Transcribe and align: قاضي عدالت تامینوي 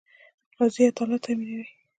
قاضي 0.57 0.81
عدالت 0.89 1.21
تامینوي 1.25 1.65